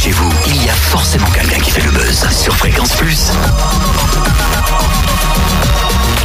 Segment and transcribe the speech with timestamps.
[0.00, 3.32] chez vous, il y a forcément quelqu'un qui fait le buzz sur Fréquence Plus.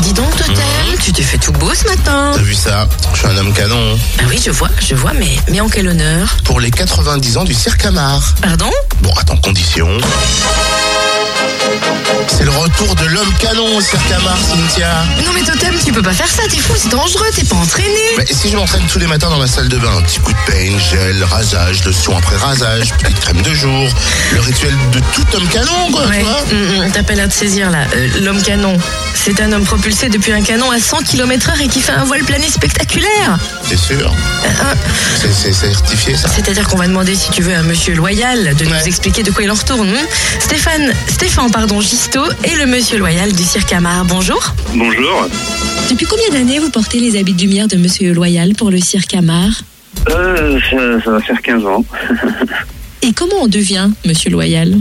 [0.00, 0.54] Dis donc, Totem,
[1.02, 2.30] tu t'es fait tout beau ce matin.
[2.34, 2.86] T'as vu ça?
[3.14, 3.98] Je suis un homme canon.
[4.20, 6.36] Ah oui, je vois, je vois, mais, mais en quel honneur?
[6.44, 8.22] Pour les 90 ans du cirque Amar.
[8.40, 8.70] Pardon?
[9.00, 9.88] Bon, attends, condition.
[12.28, 15.04] C'est le retour de l'homme canon au cirque Amar, Cynthia.
[15.24, 17.88] Non mais Totem, tu peux pas faire ça, t'es fou, c'est dangereux, t'es pas entraîné.
[18.16, 20.32] Mais si je m'entraîne tous les matins dans ma salle de bain, un petit coup
[20.32, 23.88] de pain, gel, rasage, lotion après rasage, petite crème de jour,
[24.32, 27.28] le rituel de tout homme canon, quoi, tu Ouais, vois hum, hum, t'as pas l'air
[27.28, 27.84] de saisir là.
[27.94, 28.76] Euh, L'homme canon,
[29.14, 32.04] c'est un homme propulsé depuis un canon à 100 km heure et qui fait un
[32.04, 33.38] voile plané spectaculaire.
[33.68, 34.12] T'es sûr
[34.44, 34.74] Euh, euh,
[35.20, 38.64] C'est- C'est certifié, ça C'est-à-dire qu'on va demander, si tu veux, à Monsieur Loyal de
[38.64, 38.70] Ouais.
[38.80, 39.88] nous expliquer de quoi il en retourne.
[39.90, 39.96] hum.
[40.40, 44.04] Stéphane, Stéphane, pardon, Gisto et le Monsieur Loyal du Cirque Amar.
[44.04, 44.40] Bonjour.
[44.74, 45.28] Bonjour.
[45.90, 49.14] Depuis combien d'années vous portez les habits de lumière de Monsieur Loyal pour le cirque
[49.14, 49.50] Amar?
[50.10, 51.84] Euh, ça, ça va faire 15 ans.
[53.02, 54.76] Et comment on devient Monsieur Loyal?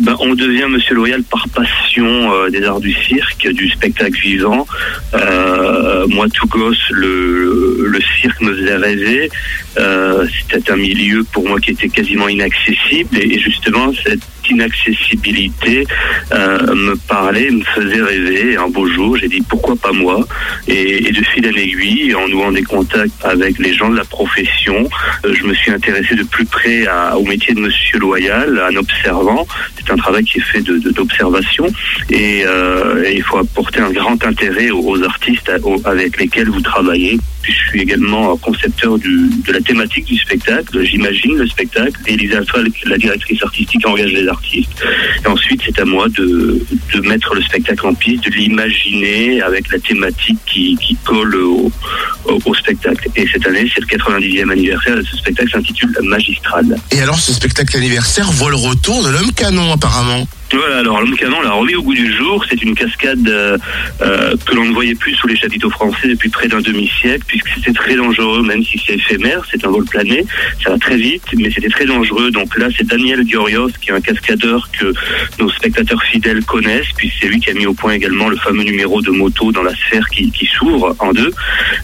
[0.00, 4.66] Ben, on devient Monsieur Loyal par passion euh, des arts du cirque, du spectacle vivant.
[5.14, 9.30] Euh, moi, tout gosse, le, cirque me faisait rêver.
[9.78, 13.16] Euh, C'était un milieu pour moi qui était quasiment inaccessible.
[13.18, 14.20] Et, justement, cette
[14.50, 15.86] inaccessibilité
[16.32, 18.56] me parlait, me faisait rêver.
[18.56, 20.26] Un beau jour, j'ai dit pourquoi pas moi?
[20.66, 24.88] Et, de fil en aiguille, en nouant des contacts avec les gens de la profession,
[25.24, 29.46] je me suis intéressé de plus près à- au métier de Monsieur Loyal, en observant.
[29.84, 31.66] C'est un travail qui est fait de- de- d'observation
[32.10, 35.50] et, euh, et il faut apporter un grand intérêt aux, artistes
[35.84, 37.18] avec lesquels vous travaillez.
[37.42, 40.84] Je suis également concepteur de la thématique du spectacle.
[40.84, 41.92] J'imagine le spectacle.
[42.06, 42.40] Elisa
[42.86, 44.70] la directrice artistique, engage les artistes.
[45.24, 46.60] Et ensuite, c'est à moi de,
[46.94, 51.72] de mettre le spectacle en piste, de l'imaginer avec la thématique qui, qui colle au,
[52.24, 53.08] au, spectacle.
[53.16, 56.76] Et cette année, c'est le 90e anniversaire et ce spectacle s'intitule Magistral.
[56.90, 60.26] Et alors, ce spectacle anniversaire voit le retour de l'homme canon, apparemment.
[60.52, 62.44] Voilà, alors l'homme canon l'a remis au goût du jour.
[62.48, 63.56] C'est une cascade euh,
[64.02, 67.48] euh, que l'on ne voyait plus sous les chapiteaux français depuis près d'un demi-siècle, puisque
[67.56, 70.26] c'était très dangereux, même si c'est éphémère, c'est un vol plané,
[70.62, 72.30] ça va très vite, mais c'était très dangereux.
[72.30, 74.92] Donc là, c'est Daniel Giorios, qui est un cascadeur que
[75.38, 78.64] nos spectateurs fidèles connaissent, puis c'est lui qui a mis au point également le fameux
[78.64, 81.32] numéro de moto dans la sphère qui, s'ouvre en deux.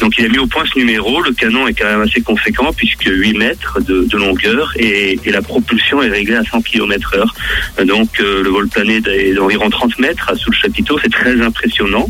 [0.00, 1.20] Donc il a mis au point ce numéro.
[1.20, 6.00] Le canon est quand même assez conséquent, puisque 8 mètres de, longueur, et, la propulsion
[6.02, 7.34] est réglée à 100 km heure.
[7.84, 12.08] Donc euh, vol plané est d'environ 30 mètres sous le chapiteau, c'est très impressionnant.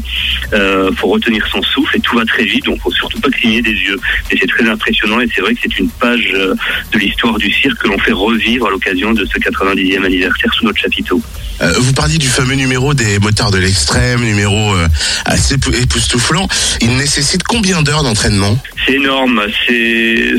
[0.53, 3.63] Euh, faut retenir son souffle et tout va très vite, donc faut surtout pas cligner
[3.63, 3.99] des yeux.
[4.31, 6.55] Et c'est très impressionnant et c'est vrai que c'est une page euh,
[6.93, 10.65] de l'histoire du cirque que l'on fait revivre à l'occasion de ce 90e anniversaire sous
[10.65, 11.21] notre chapiteau.
[11.63, 14.87] Euh, vous parliez du fameux numéro des motards de l'extrême, numéro euh,
[15.25, 16.47] assez pou- époustouflant.
[16.81, 18.59] Il nécessite combien d'heures d'entraînement?
[18.87, 19.43] C'est énorme.
[19.67, 20.35] C'est-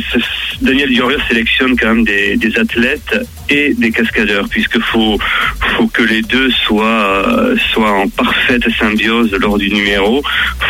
[0.62, 3.16] Daniel Diorio sélectionne quand même des, athlètes
[3.50, 5.18] et des cascadeurs, puisque faut
[5.94, 10.24] que les deux soient en parfaite symbiose lors du numéro.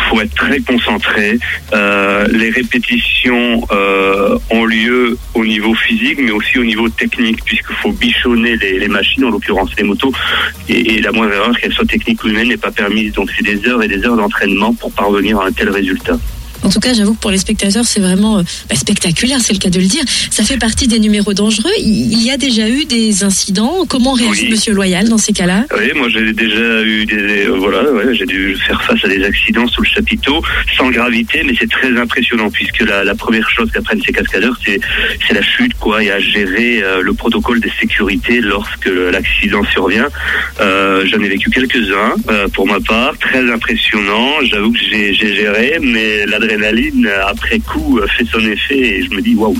[0.08, 1.38] Faut être très concentré.
[1.72, 7.76] Euh, les répétitions euh, ont lieu au niveau physique, mais aussi au niveau technique, puisqu'il
[7.76, 10.12] faut bichonner les, les machines, en l'occurrence les motos,
[10.68, 13.12] et, et la moindre erreur, qu'elle soit technique ou humaine, n'est pas permise.
[13.12, 16.18] Donc c'est des heures et des heures d'entraînement pour parvenir à un tel résultat.
[16.62, 19.58] En tout cas, j'avoue que pour les spectateurs, c'est vraiment euh, bah, spectaculaire, c'est le
[19.58, 20.02] cas de le dire.
[20.30, 21.70] Ça fait partie des numéros dangereux.
[21.78, 23.84] Il y a déjà eu des incidents.
[23.88, 24.50] Comment réagit Oui.
[24.50, 25.64] Monsieur Loyal dans ces cas-là?
[25.76, 29.22] Oui, moi j'ai déjà eu des euh, voilà, ouais, j'ai dû faire face à des
[29.24, 30.42] accidents sous le chapiteau
[30.76, 34.80] sans gravité, mais c'est très impressionnant puisque la, la première chose qu'apprennent ces cascadeurs, c'est
[35.26, 40.08] c'est la chute quoi et à gérer euh, le protocole de sécurité lorsque l'accident survient.
[40.60, 42.14] Euh, J'en ai vécu quelques-uns
[42.52, 44.30] pour ma part, très impressionnant.
[44.42, 49.20] J'avoue que j'ai géré, mais l'adrénaline après coup euh, fait son effet et je me
[49.20, 49.56] dis waouh,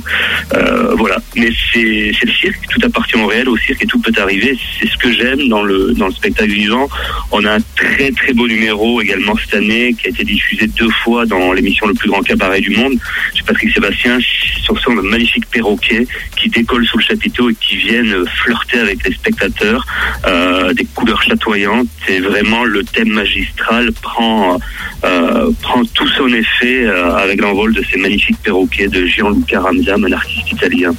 [0.55, 1.19] euh, voilà.
[1.37, 4.57] Mais c'est c'est le cirque, tout appartient au réel, au cirque et tout peut arriver.
[4.79, 6.89] C'est ce que j'aime dans le dans le spectacle vivant.
[7.33, 10.91] On a un très très beau numéro également cette année qui a été diffusé deux
[11.05, 12.95] fois dans l'émission Le plus grand cabaret du monde.
[13.35, 14.19] Chez Patrick Sébastien,
[14.67, 16.07] sur son magnifique perroquet
[16.37, 19.87] qui décolle sous le chapiteau et qui viennent flirter avec les spectateurs,
[20.27, 21.89] euh, des couleurs chatoyantes.
[22.09, 24.59] Et vraiment le thème magistral prend
[25.05, 30.05] euh, prend tout son effet euh, avec l'envol de ces magnifiques perroquets de Gianluca Ramzam,
[30.05, 30.95] un artiste italien.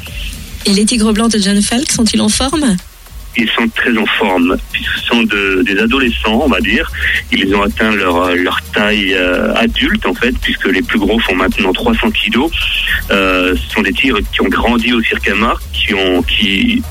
[0.66, 2.76] Et les tigres blancs de John Falk sont-ils en forme?
[3.40, 6.92] Ils sont très en forme, puisque ce sont de- des adolescents, on va dire.
[7.32, 11.36] Ils ont atteint leur, leur taille euh, adulte, en fait, puisque les plus gros font
[11.36, 12.50] maintenant 300 kilos.
[13.12, 16.24] Euh, ce sont des tigres qui ont grandi au cirque Amar, qui ont...
[16.24, 16.82] Qui,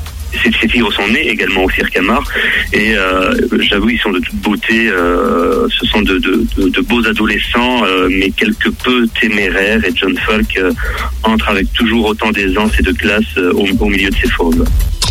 [0.42, 2.22] ces, ces tigres sont nés également au cirque Amar
[2.72, 3.34] et euh,
[3.70, 8.68] j'avoue ils sont de toute beauté euh, ce sont de, beaux adolescents euh, mais quelque
[8.68, 10.60] peu téméraires et John Falk
[11.22, 14.64] entre avec toujours autant d'aisance et de classe au, milieu de ses fauves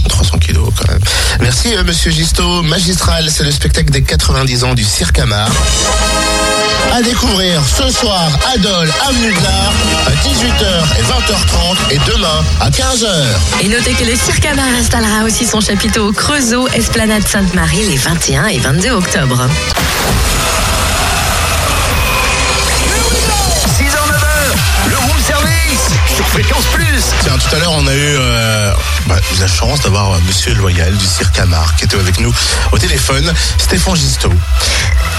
[0.07, 1.01] 300 kilos quand même.
[1.41, 2.61] Merci Monsieur Gisto.
[2.61, 5.49] Magistral, c'est le spectacle des 90 ans du Cirque Amar.
[6.93, 9.73] À découvrir ce soir à Dole, avenue de l'Art,
[10.07, 13.07] à 18h et 20h30 et demain à 15h.
[13.61, 17.97] Et notez que le Cirque Amar installera aussi son chapiteau au Creusot, Esplanade Sainte-Marie les
[17.97, 19.47] 21 et 22 octobre.
[23.77, 27.03] 6h, 9h, le room service sur Fréquence Plus.
[27.37, 28.71] Tout à l'heure, on a eu euh,
[29.07, 32.33] bah, la chance d'avoir euh, Monsieur Loyal du Cirque Amar qui était avec nous
[32.71, 34.31] au téléphone, Stéphane Gisto.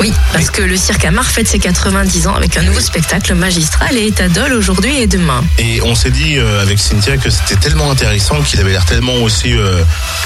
[0.00, 3.96] Oui, parce que le Cirque Amar fête ses 90 ans avec un nouveau spectacle magistral
[3.96, 5.44] et Dole aujourd'hui et demain.
[5.58, 9.14] Et on s'est dit euh, avec Cynthia que c'était tellement intéressant qu'il avait l'air tellement
[9.16, 9.82] aussi euh,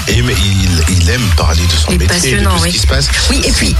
[0.07, 0.35] aimé-
[0.89, 2.71] il, il aime parler de son est métier, de tout ce oui.
[2.71, 3.07] qui se passe.
[3.29, 3.75] Oui, et puis,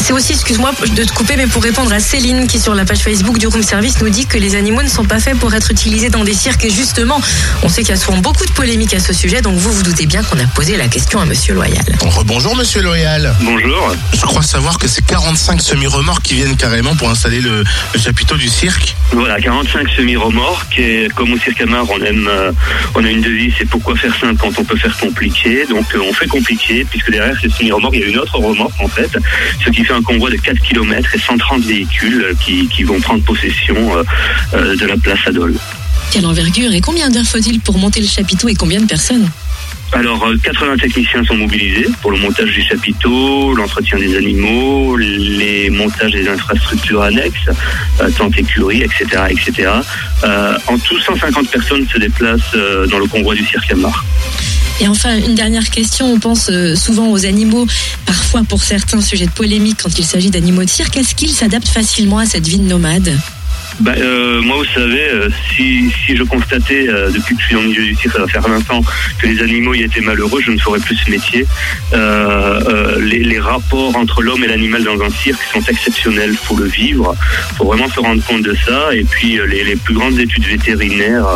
[0.00, 2.98] c'est aussi, excuse-moi de te couper, mais pour répondre à Céline qui, sur la page
[3.00, 5.70] Facebook du Room Service, nous dit que les animaux ne sont pas faits pour être
[5.70, 6.64] utilisés dans des cirques.
[6.64, 7.20] Et justement,
[7.62, 9.82] on sait qu'il y a souvent beaucoup de polémiques à ce sujet, donc vous vous
[9.82, 11.84] doutez bien qu'on a posé la question à Monsieur Loyal.
[12.00, 13.34] Rebonjour Monsieur Loyal.
[13.40, 13.94] Bonjour.
[14.12, 17.64] Je crois savoir que c'est 45 semi-remorques qui viennent carrément pour installer le,
[17.94, 18.94] le chapiteau du cirque.
[19.12, 22.52] Voilà, 45 semi-remorques et comme au Cirque Amar, on aime, euh,
[22.94, 25.66] on a une devise, c'est pourquoi faire simple quand on peut faire compliqué.
[25.68, 28.80] Donc euh, on fait compliqué puisque derrière ces semi-remorques, il y a une autre remorque
[28.80, 29.10] en fait,
[29.64, 33.00] ce qui fait un convoi de 4 km et 130 véhicules euh, qui, qui vont
[33.00, 34.02] prendre possession euh,
[34.54, 35.54] euh, de la place Adol.
[36.14, 39.28] Quelle envergure et combien d'heures faut-il pour monter le chapiteau et combien de personnes
[39.90, 45.70] Alors, euh, 80 techniciens sont mobilisés pour le montage du chapiteau, l'entretien des animaux, les
[45.70, 47.50] montages des infrastructures annexes,
[48.00, 49.72] euh, tentes écuries, etc., etc.
[50.22, 54.04] Euh, en tout, 150 personnes se déplacent euh, dans le convoi du Cirque Amar.
[54.80, 56.12] Et enfin, une dernière question.
[56.12, 57.66] On pense euh, souvent aux animaux,
[58.06, 60.96] parfois pour certains sujets de polémique quand il s'agit d'animaux de cirque.
[60.96, 63.18] Est-ce qu'ils s'adaptent facilement à cette vie de nomade?
[63.80, 67.54] Bah, euh, moi, vous savez, euh, si, si je constatais, euh, depuis que je suis
[67.56, 68.82] dans le milieu du cirque, ça va faire 20 ans,
[69.20, 71.44] que les animaux y étaient malheureux, je ne ferais plus ce métier.
[71.92, 76.56] Euh, euh, les, les rapports entre l'homme et l'animal dans un cirque sont exceptionnels, faut
[76.56, 77.14] le vivre,
[77.56, 78.94] faut vraiment se rendre compte de ça.
[78.94, 81.26] Et puis, les, les plus grandes études vétérinaires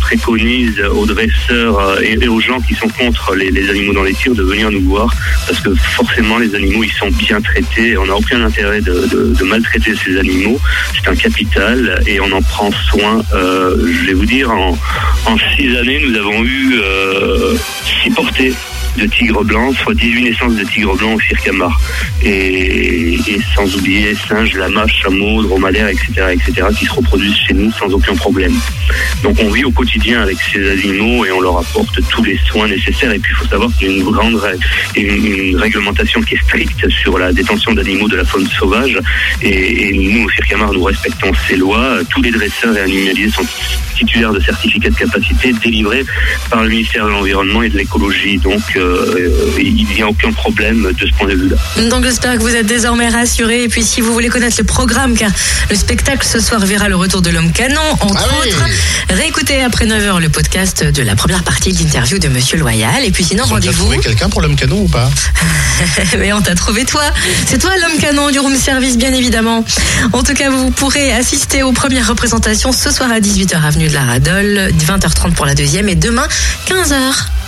[0.00, 4.14] préconisent aux dresseurs et, et aux gens qui sont contre les, les animaux dans les
[4.14, 5.14] tirs de venir nous voir,
[5.46, 9.34] parce que forcément, les animaux, ils sont bien traités, on n'a aucun intérêt de, de-
[9.34, 10.60] de maltraiter ces animaux
[11.04, 13.22] c'est un capital et on en prend soin.
[13.34, 14.76] Euh, je vais vous dire, en,
[15.26, 17.56] en six années, nous avons eu euh,
[18.02, 18.54] six portées
[18.96, 21.80] de tigres blancs, soit 18 naissances de tigres blancs au Cirque Amar.
[22.22, 27.70] Et, et sans oublier singes, lamas, chameaux, dromadaires, etc., etc., qui se reproduisent chez nous
[27.72, 28.54] sans aucun problème.
[29.22, 32.68] Donc on vit au quotidien avec ces animaux et on leur apporte tous les soins
[32.68, 33.12] nécessaires.
[33.12, 34.40] Et puis il faut savoir qu'il y a une grande
[34.96, 38.98] une, réglementation qui est stricte sur la détention d'animaux de la faune sauvage.
[39.42, 41.98] Et, nous, au Cirque nous respectons ces lois.
[42.10, 43.46] Tous les dresseurs et animaliers sont
[43.96, 46.04] titulaires de certificats de capacité délivrés
[46.50, 48.38] par le ministère de l'Environnement et de l'Écologie.
[48.38, 48.83] Donc euh,
[49.58, 51.56] il n'y a aucun problème de ce point de vue-là.
[51.90, 53.64] Donc j'espère que vous êtes désormais rassurés.
[53.64, 55.30] Et puis si vous voulez connaître le programme, car
[55.70, 58.48] le spectacle ce soir verra le retour de l'homme canon, entre Ah oui.
[58.52, 58.64] autres,
[59.10, 63.04] réécoutez après 9h le podcast de la première partie de l'interview de Monsieur Loyal.
[63.04, 63.74] Et puis sinon, rendez-vous.
[63.84, 65.10] trouvé quelqu'un pour l'homme canon ou pas?
[66.18, 67.02] Mais on t'a trouvé toi.
[67.46, 69.64] C'est toi l'homme canon du room service, bien évidemment.
[70.12, 73.94] En tout cas, vous pourrez assister aux premières représentations ce soir à 18h avenue de
[73.94, 76.26] la Radole, 20h30 pour la deuxième et demain
[76.68, 77.43] 15h.